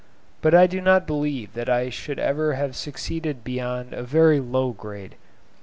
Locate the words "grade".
4.71-5.13